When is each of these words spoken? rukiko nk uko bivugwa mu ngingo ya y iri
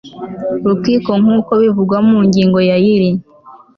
rukiko 0.67 1.11
nk 1.21 1.27
uko 1.37 1.51
bivugwa 1.61 1.97
mu 2.07 2.17
ngingo 2.27 2.59
ya 2.69 2.77
y 2.83 2.85
iri 2.95 3.09